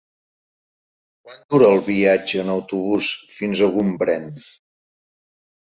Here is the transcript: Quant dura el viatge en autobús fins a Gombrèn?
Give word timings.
Quant 1.27 1.43
dura 1.55 1.67
el 1.75 1.83
viatge 1.91 2.41
en 2.45 2.51
autobús 2.55 3.13
fins 3.37 3.63
a 3.63 3.71
Gombrèn? 3.79 4.29